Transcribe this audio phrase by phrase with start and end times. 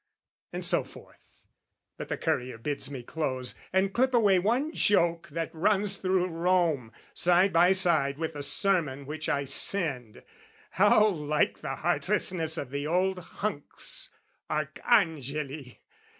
[0.51, 1.43] And so forth.
[1.95, 6.91] But the courier bids me close, And clip away one joke that runs through Rome,
[7.13, 10.23] Side by side with the sermon which I send
[10.71, 14.09] How like the heartlessness of the old hunks
[14.49, 15.81] Arcangeli!